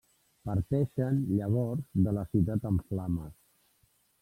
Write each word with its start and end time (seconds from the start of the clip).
Parteixen 0.49 1.19
llavors 1.41 1.85
de 2.07 2.15
la 2.19 2.25
ciutat 2.33 2.67
en 2.73 2.83
flames. 2.89 3.39